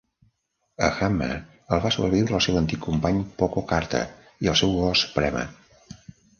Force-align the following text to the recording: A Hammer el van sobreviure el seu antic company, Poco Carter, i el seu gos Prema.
A 0.87 0.87
Hammer 0.93 1.27
el 1.77 1.83
van 1.83 1.93
sobreviure 1.97 2.35
el 2.39 2.43
seu 2.47 2.59
antic 2.63 2.83
company, 2.87 3.21
Poco 3.43 3.65
Carter, 3.75 4.03
i 4.47 4.53
el 4.55 4.61
seu 4.65 4.77
gos 4.83 5.07
Prema. 5.19 5.49